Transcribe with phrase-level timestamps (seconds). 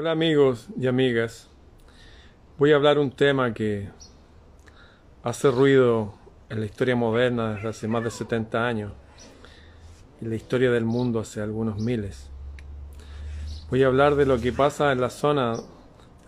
[0.00, 1.48] Hola amigos y amigas.
[2.56, 3.90] Voy a hablar un tema que
[5.24, 6.14] hace ruido
[6.48, 8.92] en la historia moderna desde hace más de 70 años
[10.20, 12.30] y la historia del mundo hace algunos miles.
[13.70, 15.62] Voy a hablar de lo que pasa en la zona de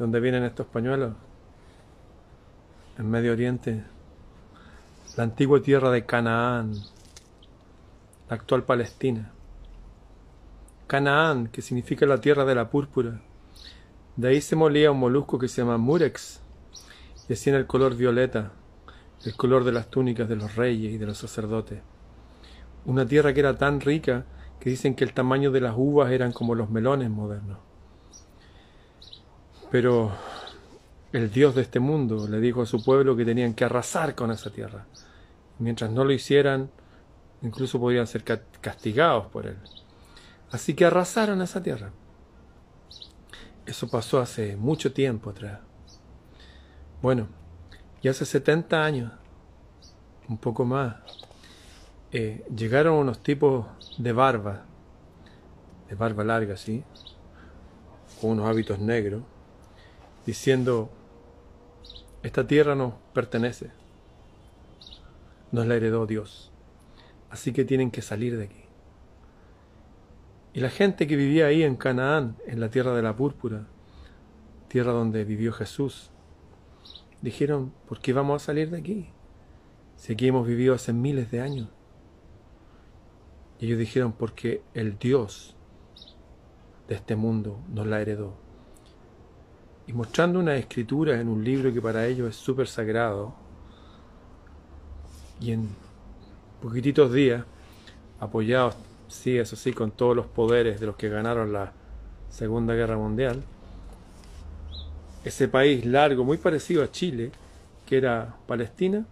[0.00, 1.12] donde vienen estos pañuelos,
[2.98, 3.84] en Medio Oriente,
[5.16, 6.72] la antigua tierra de Canaán,
[8.28, 9.30] la actual Palestina.
[10.88, 13.20] Canaán, que significa la tierra de la púrpura.
[14.20, 16.42] De ahí se molía un molusco que se llama murex,
[17.26, 18.52] y así en el color violeta,
[19.24, 21.80] el color de las túnicas de los reyes y de los sacerdotes.
[22.84, 24.26] Una tierra que era tan rica
[24.58, 27.60] que dicen que el tamaño de las uvas eran como los melones modernos.
[29.70, 30.12] Pero
[31.14, 34.30] el Dios de este mundo le dijo a su pueblo que tenían que arrasar con
[34.30, 34.84] esa tierra.
[35.58, 36.70] Mientras no lo hicieran,
[37.40, 38.22] incluso podían ser
[38.60, 39.56] castigados por él.
[40.50, 41.90] Así que arrasaron esa tierra.
[43.70, 45.60] Eso pasó hace mucho tiempo atrás.
[47.00, 47.28] Bueno,
[48.02, 49.12] y hace 70 años,
[50.28, 50.96] un poco más,
[52.10, 54.64] eh, llegaron unos tipos de barba,
[55.88, 56.82] de barba larga, ¿sí?
[58.20, 59.22] Con unos hábitos negros,
[60.26, 60.90] diciendo,
[62.24, 63.70] esta tierra nos pertenece,
[65.52, 66.50] nos la heredó Dios,
[67.30, 68.64] así que tienen que salir de aquí.
[70.52, 73.66] Y la gente que vivía ahí en Canaán, en la tierra de la púrpura,
[74.68, 76.10] tierra donde vivió Jesús,
[77.22, 79.10] dijeron, ¿por qué vamos a salir de aquí?
[79.96, 81.68] Si aquí hemos vivido hace miles de años.
[83.58, 85.54] Y ellos dijeron, porque el Dios
[86.88, 88.34] de este mundo nos la heredó.
[89.86, 93.34] Y mostrando una escritura en un libro que para ellos es súper sagrado,
[95.40, 95.68] y en
[96.60, 97.44] poquititos días,
[98.18, 98.76] apoyados,
[99.10, 101.72] sí, eso sí, con todos los poderes de los que ganaron la
[102.30, 103.42] Segunda Guerra Mundial,
[105.24, 107.30] ese país largo, muy parecido a Chile,
[107.86, 109.04] que era Palestina,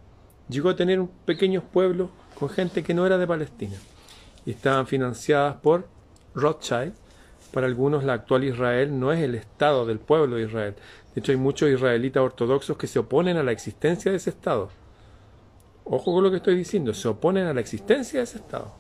[0.49, 3.77] llegó a tener pequeños pueblos con gente que no era de Palestina
[4.47, 5.87] y estaban financiadas por
[6.35, 6.95] Rothschild.
[7.53, 10.75] Para algunos la actual Israel no es el Estado del pueblo de Israel.
[11.15, 14.71] De hecho hay muchos israelitas ortodoxos que se oponen a la existencia de ese Estado.
[15.85, 18.73] Ojo con lo que estoy diciendo, se oponen a la existencia de ese Estado.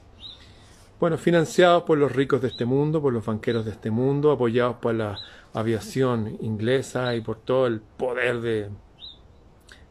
[1.01, 4.79] Bueno, financiados por los ricos de este mundo, por los banqueros de este mundo, apoyados
[4.79, 5.17] por la
[5.55, 8.69] aviación inglesa y por todo el poder de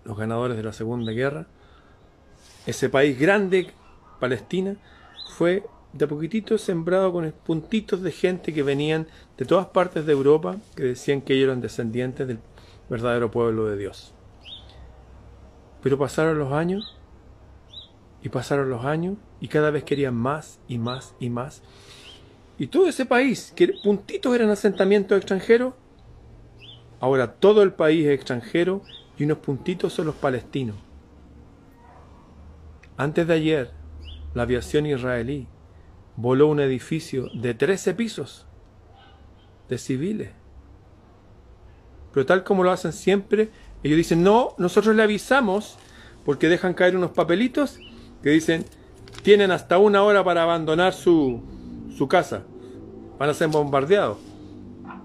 [0.03, 1.47] los ganadores de la Segunda Guerra.
[2.65, 3.71] Ese país grande,
[4.19, 4.75] Palestina,
[5.37, 5.63] fue
[5.93, 9.07] de a poquitito sembrado con puntitos de gente que venían
[9.37, 12.39] de todas partes de Europa, que decían que ellos eran descendientes del
[12.89, 14.13] verdadero pueblo de Dios.
[15.81, 16.97] Pero pasaron los años
[18.27, 21.63] y pasaron los años y cada vez querían más y más y más.
[22.57, 25.75] Y todo ese país, que puntitos eran asentamientos extranjeros,
[26.99, 28.81] ahora todo el país es extranjero
[29.17, 30.75] y unos puntitos son los palestinos.
[32.97, 33.71] Antes de ayer,
[34.33, 35.47] la aviación israelí
[36.17, 38.45] voló un edificio de 13 pisos
[39.69, 40.31] de civiles.
[42.13, 43.51] Pero tal como lo hacen siempre,
[43.83, 45.77] ellos dicen, no, nosotros le avisamos
[46.25, 47.79] porque dejan caer unos papelitos
[48.21, 48.65] que dicen,
[49.23, 51.41] tienen hasta una hora para abandonar su,
[51.95, 52.43] su casa.
[53.19, 54.17] Van a ser bombardeados.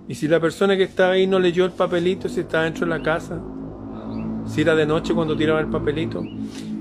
[0.09, 2.99] Y si la persona que estaba ahí no leyó el papelito, si está dentro de
[2.99, 3.41] la casa,
[4.47, 6.23] si era de noche cuando tiraba el papelito,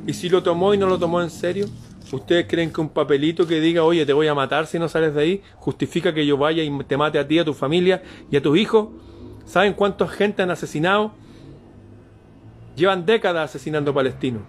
[0.06, 1.68] y si lo tomó y no lo tomó en serio,
[2.12, 5.14] ¿ustedes creen que un papelito que diga, oye, te voy a matar si no sales
[5.14, 8.36] de ahí, justifica que yo vaya y te mate a ti, a tu familia y
[8.36, 8.90] a tus hijos?
[9.46, 11.14] ¿Saben cuánta gente han asesinado?
[12.75, 14.41] Llevan décadas asesinando palestinos.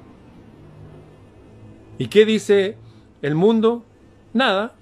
[1.99, 2.77] ¿Y qué dice
[3.23, 3.85] el mundo?
[4.33, 4.75] Nada.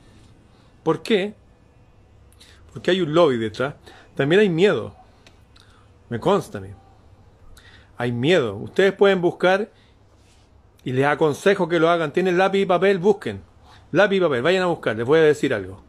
[0.82, 1.34] ¿Por qué?
[2.72, 3.74] Porque hay un lobby detrás.
[4.14, 4.94] También hay miedo.
[6.08, 6.74] Me consta a.
[7.96, 8.56] Hay miedo.
[8.56, 9.70] Ustedes pueden buscar
[10.84, 12.12] y les aconsejo que lo hagan.
[12.12, 13.42] Tienen lápiz y papel, busquen.
[13.92, 15.82] Lápiz y papel, vayan a buscar, les voy a decir algo.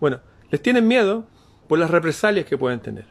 [0.00, 0.20] Bueno,
[0.50, 1.26] les tienen miedo
[1.68, 3.04] por las represalias que pueden tener.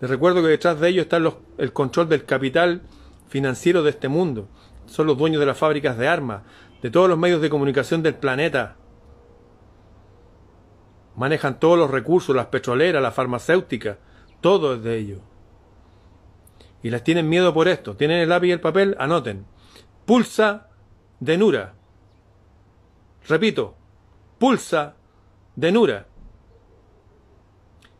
[0.00, 1.18] Les recuerdo que detrás de ellos está
[1.58, 2.82] el control del capital
[3.28, 4.48] financiero de este mundo.
[4.86, 6.42] Son los dueños de las fábricas de armas,
[6.82, 8.76] de todos los medios de comunicación del planeta.
[11.16, 13.98] Manejan todos los recursos, las petroleras, las farmacéuticas,
[14.40, 15.20] todo es de ellos.
[16.82, 17.96] Y les tienen miedo por esto.
[17.96, 18.96] ¿Tienen el lápiz y el papel?
[18.98, 19.46] Anoten.
[20.04, 20.68] Pulsa
[21.20, 21.74] de Nura.
[23.28, 23.76] Repito,
[24.38, 24.96] pulsa
[25.54, 26.06] de Nura.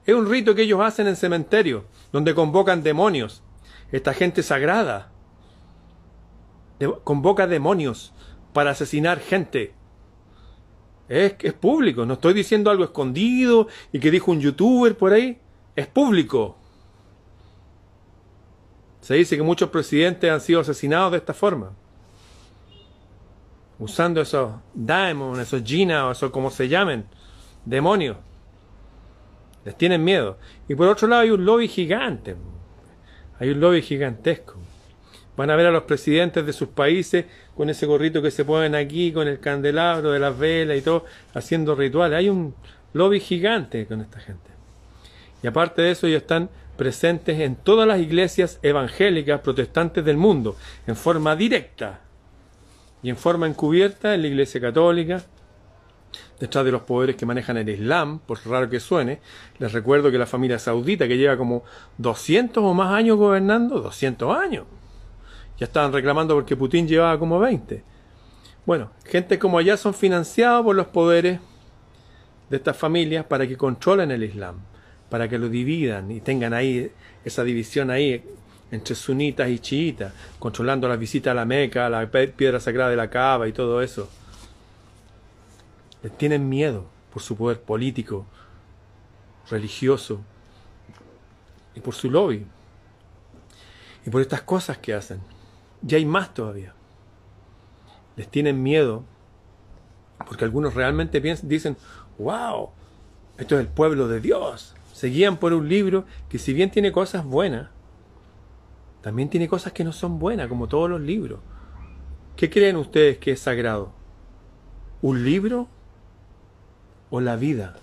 [0.05, 3.45] Es un rito que ellos hacen en cementerio, donde convocan demonios.
[3.93, 5.13] Esta gente sagrada
[7.05, 8.13] convoca demonios
[8.53, 9.75] para asesinar gente.
[11.09, 15.39] Es, es público, no estoy diciendo algo escondido y que dijo un youtuber por ahí.
[15.77, 16.57] es público.
[19.01, 21.73] Se dice que muchos presidentes han sido asesinados de esta forma.
[23.79, 27.07] Usando esos daemons, esos jinas o esos como se llamen,
[27.65, 28.17] demonios.
[29.65, 30.39] Les tienen miedo.
[30.69, 32.37] Y por otro lado hay un lobby gigante.
[33.41, 34.55] Hay un lobby gigantesco.
[35.37, 37.25] Van a ver a los presidentes de sus países
[37.57, 41.07] con ese gorrito que se ponen aquí, con el candelabro de las velas y todo,
[41.35, 42.19] haciendo rituales.
[42.19, 42.55] Hay un
[42.93, 44.51] lobby gigante con esta gente.
[45.43, 50.57] Y aparte de eso, ellos están presentes en todas las iglesias evangélicas protestantes del mundo,
[50.87, 52.01] en forma directa
[53.03, 55.23] y en forma encubierta en la iglesia católica,
[56.39, 59.21] detrás de los poderes que manejan el Islam, por raro que suene.
[59.59, 61.65] Les recuerdo que la familia saudita, que lleva como
[61.99, 64.67] 200 o más años gobernando, 200 años,
[65.63, 67.85] ya estaban reclamando porque Putin llevaba como 20.
[68.67, 71.39] Bueno, gente como allá son financiados por los poderes
[72.51, 74.57] de estas familias para que controlen el Islam,
[75.09, 76.91] para que lo dividan y tengan ahí
[77.25, 78.25] esa división ahí
[78.73, 83.09] entre sunitas y chiitas, controlando las visitas a la Meca, la piedra sagrada de la
[83.09, 84.11] Kaaba y todo eso.
[86.03, 88.27] Les tienen miedo por su poder político,
[89.49, 90.23] religioso
[91.77, 92.45] y por su lobby
[94.05, 95.21] y por estas cosas que hacen.
[95.87, 96.75] Y hay más todavía.
[98.17, 99.05] Les tienen miedo
[100.27, 101.77] porque algunos realmente piensan, dicen,
[102.19, 102.71] wow,
[103.39, 104.75] esto es el pueblo de Dios.
[104.93, 107.69] Se guían por un libro que si bien tiene cosas buenas,
[109.01, 111.41] también tiene cosas que no son buenas, como todos los libros.
[112.37, 113.93] ¿Qué creen ustedes que es sagrado?
[115.01, 115.69] ¿Un libro
[117.11, 117.77] o la vida?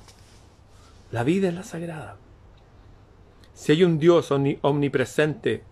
[1.11, 2.17] La vida es la sagrada.
[3.53, 5.63] Si hay un Dios omnipresente,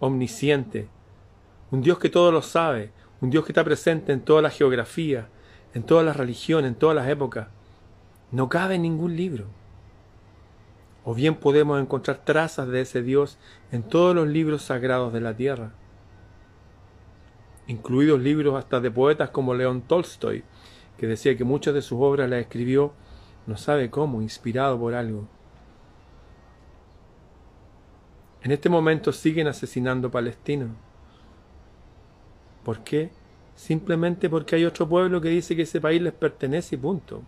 [0.00, 0.88] omnisciente,
[1.70, 5.28] un Dios que todo lo sabe, un Dios que está presente en toda la geografía,
[5.74, 7.48] en todas las religiones, en todas las épocas,
[8.30, 9.46] no cabe en ningún libro.
[11.04, 13.38] O bien podemos encontrar trazas de ese Dios
[13.72, 15.72] en todos los libros sagrados de la tierra,
[17.66, 20.44] incluidos libros hasta de poetas como León Tolstoy,
[20.96, 22.92] que decía que muchas de sus obras las escribió
[23.46, 25.26] no sabe cómo, inspirado por algo.
[28.42, 30.70] En este momento siguen asesinando palestinos.
[32.68, 33.08] ¿Por qué?
[33.56, 37.22] Simplemente porque hay otro pueblo que dice que ese país les pertenece y punto.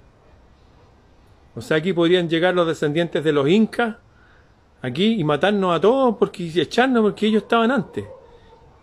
[1.55, 3.97] O sea, aquí podrían llegar los descendientes de los incas,
[4.83, 8.05] aquí, y matarnos a todos porque, y echarnos porque ellos estaban antes.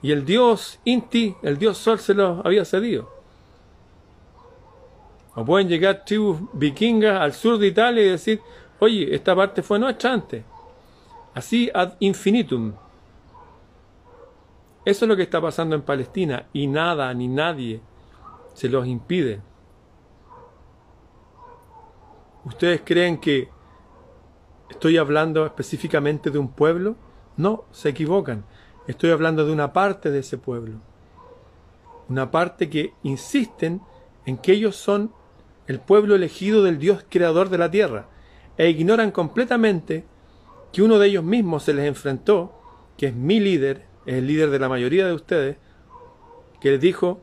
[0.02, 3.08] Y el dios Inti, el dios Sol, se los había cedido.
[5.36, 8.42] O pueden llegar tribus vikingas al sur de Italia y decir,
[8.80, 10.44] oye, esta parte fue nuestra antes.
[11.36, 12.74] Así ad infinitum.
[14.88, 17.82] Eso es lo que está pasando en Palestina y nada ni nadie
[18.54, 19.42] se los impide.
[22.46, 23.50] ¿Ustedes creen que
[24.70, 26.96] estoy hablando específicamente de un pueblo?
[27.36, 28.46] No, se equivocan.
[28.88, 30.76] Estoy hablando de una parte de ese pueblo.
[32.08, 33.82] Una parte que insisten
[34.26, 35.12] en que ellos son
[35.68, 38.08] el pueblo elegido del Dios creador de la tierra
[38.58, 40.06] e ignoran completamente
[40.72, 42.54] que uno de ellos mismos se les enfrentó,
[42.96, 45.58] que es mi líder, es el líder de la mayoría de ustedes,
[46.62, 47.22] que les dijo,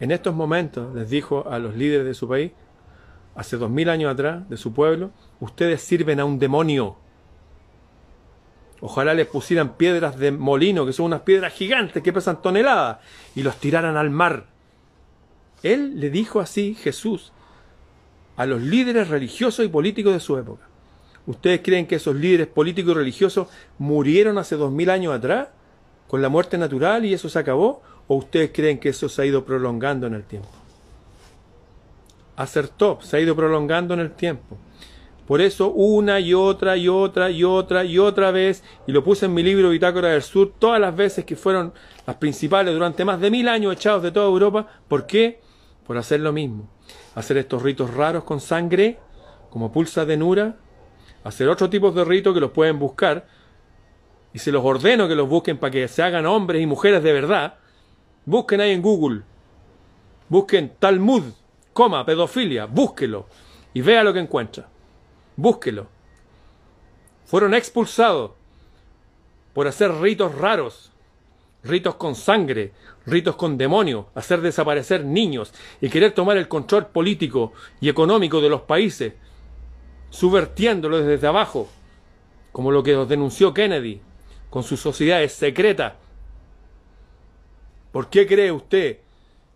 [0.00, 2.50] en estos momentos, les dijo a los líderes de su país,
[3.36, 6.96] hace dos mil años atrás, de su pueblo, ustedes sirven a un demonio.
[8.80, 12.98] Ojalá les pusieran piedras de molino, que son unas piedras gigantes que pesan toneladas,
[13.36, 14.46] y los tiraran al mar.
[15.62, 17.32] Él le dijo así, Jesús,
[18.36, 20.66] a los líderes religiosos y políticos de su época.
[21.24, 25.48] ¿Ustedes creen que esos líderes políticos y religiosos murieron hace dos mil años atrás
[26.08, 27.82] con la muerte natural y eso se acabó?
[28.06, 30.48] ¿O ustedes creen que eso se ha ido prolongando en el tiempo?
[32.36, 34.56] acertó, se ha ido prolongando en el tiempo.
[35.26, 39.26] Por eso una y otra y otra y otra y otra vez, y lo puse
[39.26, 41.72] en mi libro Bitácora del Sur, todas las veces que fueron
[42.06, 44.66] las principales durante más de mil años echados de toda Europa.
[44.86, 45.40] ¿Por qué?
[45.86, 46.68] Por hacer lo mismo.
[47.14, 48.98] Hacer estos ritos raros con sangre,
[49.48, 50.56] como pulsa de Nura,
[51.22, 53.26] hacer otro tipo de ritos que los pueden buscar,
[54.34, 57.12] y se los ordeno que los busquen para que se hagan hombres y mujeres de
[57.12, 57.54] verdad.
[58.26, 59.22] Busquen ahí en Google.
[60.28, 61.22] Busquen Talmud
[61.72, 63.26] coma, pedofilia, búsquelo
[63.72, 64.68] y vea lo que encuentra.
[65.36, 65.86] Búsquelo.
[67.26, 68.32] Fueron expulsados
[69.52, 70.90] por hacer ritos raros,
[71.62, 72.72] ritos con sangre,
[73.06, 78.48] ritos con demonios, hacer desaparecer niños y querer tomar el control político y económico de
[78.48, 79.14] los países,
[80.10, 81.68] subvertiéndolo desde abajo,
[82.52, 84.00] como lo que nos denunció Kennedy,
[84.54, 85.94] con sus sociedades secretas.
[87.90, 88.98] ¿Por qué cree usted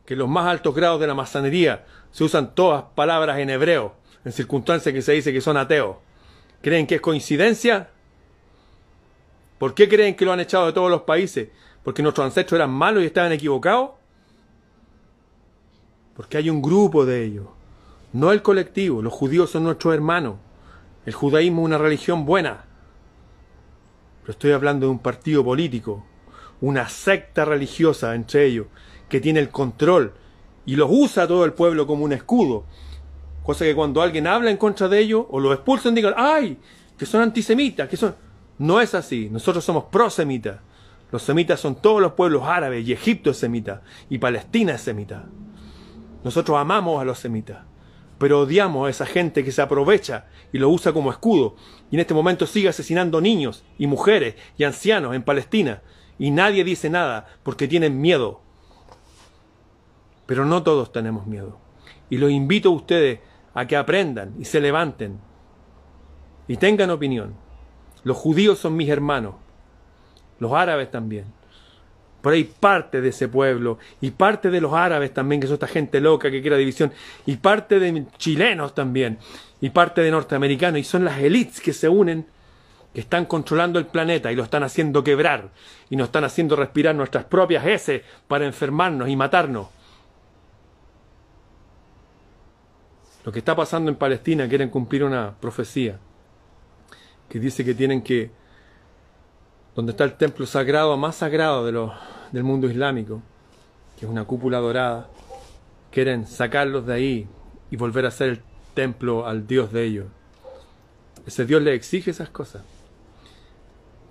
[0.04, 4.32] que los más altos grados de la masonería se usan todas palabras en hebreo, en
[4.32, 5.98] circunstancias que se dice que son ateos.
[6.62, 7.90] ¿Creen que es coincidencia?
[9.60, 11.50] ¿Por qué creen que lo han echado de todos los países?
[11.84, 13.90] ¿Porque nuestros ancestros eran malos y estaban equivocados?
[16.16, 17.46] Porque hay un grupo de ellos,
[18.12, 19.00] no el colectivo.
[19.00, 20.38] Los judíos son nuestros hermanos.
[21.06, 22.67] El judaísmo es una religión buena.
[24.28, 26.04] Pero estoy hablando de un partido político,
[26.61, 28.66] una secta religiosa entre ellos,
[29.08, 30.12] que tiene el control
[30.66, 32.66] y los usa todo el pueblo como un escudo.
[33.42, 36.58] Cosa que cuando alguien habla en contra de ellos o los expulsan digan, ¡ay!
[36.99, 38.14] que son antisemitas, que son...
[38.58, 40.61] No es así, nosotros somos prosemitas.
[41.11, 43.80] Los semitas son todos los pueblos árabes y Egipto es semita
[44.11, 45.25] y Palestina es semita.
[46.23, 47.64] Nosotros amamos a los semitas,
[48.18, 51.54] pero odiamos a esa gente que se aprovecha y lo usa como escudo
[51.90, 55.82] y en este momento sigue asesinando niños y mujeres y ancianos en Palestina
[56.18, 58.40] y nadie dice nada porque tienen miedo.
[60.26, 61.58] Pero no todos tenemos miedo.
[62.10, 63.20] Y los invito a ustedes
[63.54, 65.20] a que aprendan y se levanten
[66.48, 67.34] y tengan opinión.
[68.02, 69.37] Los judíos son mis hermanos,
[70.38, 71.26] los árabes también.
[72.28, 75.66] Por ahí parte de ese pueblo y parte de los árabes también, que son esta
[75.66, 76.92] gente loca que quiera división,
[77.25, 79.16] y parte de chilenos también,
[79.62, 82.26] y parte de norteamericanos, y son las élites que se unen,
[82.92, 85.49] que están controlando el planeta y lo están haciendo quebrar,
[85.88, 89.68] y nos están haciendo respirar nuestras propias heces para enfermarnos y matarnos.
[93.25, 95.99] Lo que está pasando en Palestina, quieren cumplir una profecía
[97.26, 98.30] que dice que tienen que,
[99.75, 101.90] donde está el templo sagrado, más sagrado de los,
[102.32, 103.23] del mundo islámico,
[103.99, 105.08] que es una cúpula dorada,
[105.90, 107.28] quieren sacarlos de ahí
[107.70, 108.42] y volver a ser el
[108.75, 110.06] templo al Dios de ellos.
[111.26, 112.62] Ese Dios les exige esas cosas.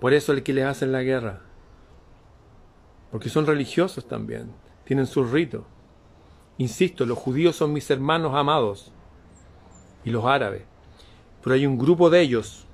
[0.00, 1.40] Por eso el que les hacen la guerra.
[3.10, 4.52] Porque son religiosos también,
[4.84, 5.64] tienen sus ritos.
[6.58, 8.92] Insisto, los judíos son mis hermanos amados
[10.04, 10.62] y los árabes.
[11.42, 12.66] Pero hay un grupo de ellos,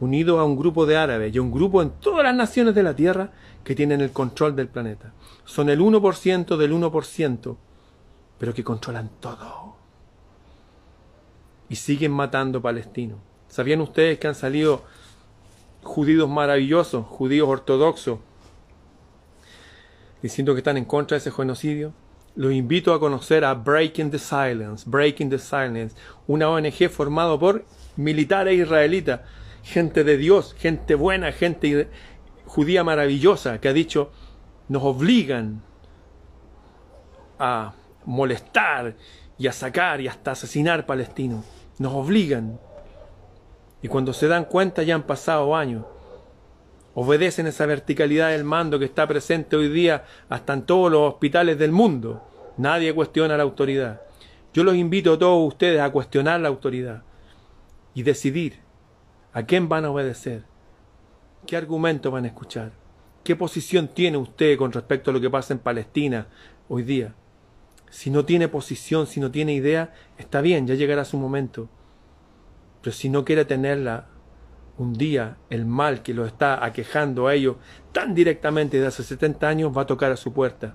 [0.00, 2.82] unido a un grupo de árabes y a un grupo en todas las naciones de
[2.82, 3.30] la Tierra
[3.64, 5.12] que tienen el control del planeta.
[5.44, 7.56] Son el 1% del 1%,
[8.38, 9.76] pero que controlan todo.
[11.68, 13.18] Y siguen matando palestinos.
[13.48, 14.82] ¿Sabían ustedes que han salido
[15.82, 18.18] judíos maravillosos, judíos ortodoxos,
[20.22, 21.92] diciendo que están en contra de ese genocidio?
[22.38, 25.96] los invito a conocer a Breaking the Silence, Breaking the Silence,
[26.28, 27.64] una ONG formada por
[27.96, 29.22] militares israelitas,
[29.68, 31.88] gente de Dios, gente buena, gente
[32.46, 34.10] judía maravillosa, que ha dicho,
[34.68, 35.62] nos obligan
[37.38, 37.74] a
[38.06, 38.96] molestar
[39.36, 41.44] y a sacar y hasta asesinar palestinos.
[41.78, 42.58] Nos obligan.
[43.82, 45.84] Y cuando se dan cuenta ya han pasado años.
[46.94, 51.58] Obedecen esa verticalidad del mando que está presente hoy día hasta en todos los hospitales
[51.58, 52.24] del mundo.
[52.56, 54.00] Nadie cuestiona la autoridad.
[54.54, 57.02] Yo los invito a todos ustedes a cuestionar la autoridad
[57.94, 58.67] y decidir
[59.38, 60.42] a quién van a obedecer,
[61.46, 62.72] qué argumento van a escuchar,
[63.22, 66.26] qué posición tiene usted con respecto a lo que pasa en Palestina
[66.68, 67.14] hoy día.
[67.88, 71.68] Si no tiene posición, si no tiene idea, está bien, ya llegará su momento.
[72.82, 74.08] Pero si no quiere tenerla,
[74.76, 77.58] un día el mal que lo está aquejando a ellos
[77.92, 80.74] tan directamente de hace 70 años va a tocar a su puerta.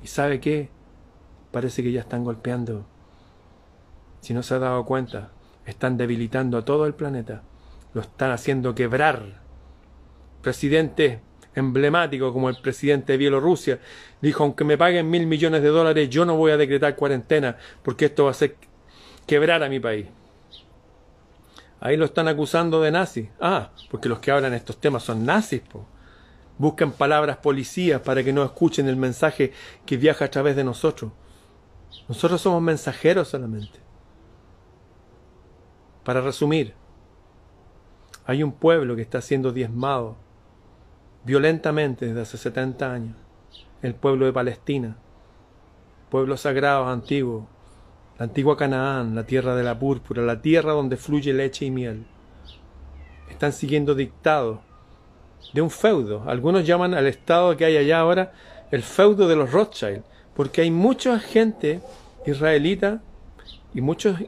[0.00, 0.70] ¿Y sabe qué?
[1.50, 2.86] parece que ya están golpeando.
[4.20, 5.32] Si no se ha dado cuenta,
[5.66, 7.42] están debilitando a todo el planeta.
[7.94, 9.42] Lo están haciendo quebrar.
[10.42, 11.20] Presidente
[11.54, 13.78] emblemático como el presidente de Bielorrusia
[14.20, 18.06] dijo, aunque me paguen mil millones de dólares, yo no voy a decretar cuarentena porque
[18.06, 18.56] esto va a hacer
[19.26, 20.06] quebrar a mi país.
[21.80, 23.28] Ahí lo están acusando de nazi.
[23.40, 25.62] Ah, porque los que hablan estos temas son nazis.
[26.56, 29.52] Buscan palabras policías para que no escuchen el mensaje
[29.84, 31.12] que viaja a través de nosotros.
[32.08, 33.80] Nosotros somos mensajeros solamente.
[36.04, 36.74] Para resumir,
[38.26, 40.16] hay un pueblo que está siendo diezmado
[41.24, 43.16] violentamente desde hace 70 años,
[43.82, 44.96] el pueblo de Palestina,
[46.10, 47.46] pueblo sagrado antiguo,
[48.18, 52.06] la antigua Canaán, la tierra de la púrpura, la tierra donde fluye leche y miel.
[53.28, 54.60] Están siguiendo dictados
[55.52, 56.22] de un feudo.
[56.26, 58.32] Algunos llaman al estado que hay allá ahora
[58.70, 60.02] el feudo de los Rothschild,
[60.34, 61.80] porque hay mucha gente
[62.26, 63.02] israelita
[63.74, 64.20] y muchos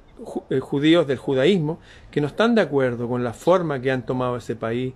[0.50, 1.78] eh, judíos del judaísmo
[2.10, 4.94] que no están de acuerdo con la forma que han tomado ese país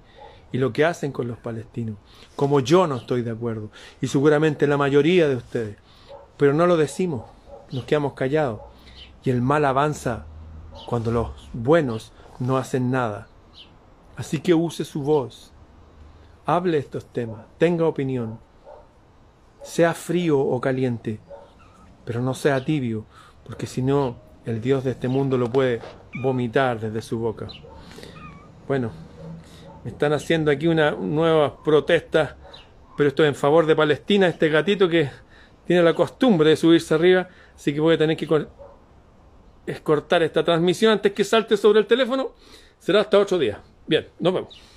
[0.52, 1.96] y lo que hacen con los palestinos,
[2.34, 5.76] como yo no estoy de acuerdo, y seguramente la mayoría de ustedes,
[6.36, 7.22] pero no lo decimos,
[7.70, 8.60] nos quedamos callados,
[9.22, 10.26] y el mal avanza
[10.86, 13.28] cuando los buenos no hacen nada.
[14.16, 15.52] Así que use su voz,
[16.46, 18.40] hable estos temas, tenga opinión,
[19.62, 21.20] sea frío o caliente,
[22.04, 23.04] pero no sea tibio,
[23.44, 24.16] porque si no,
[24.50, 25.80] el Dios de este mundo lo puede
[26.22, 27.48] vomitar desde su boca.
[28.66, 28.90] Bueno,
[29.84, 32.36] me están haciendo aquí una nueva protesta,
[32.96, 35.10] pero esto es en favor de Palestina, este gatito que
[35.66, 38.28] tiene la costumbre de subirse arriba, así que voy a tener que
[39.82, 42.32] cortar esta transmisión antes que salte sobre el teléfono.
[42.78, 43.60] Será hasta otro día.
[43.86, 44.69] Bien, nos vemos.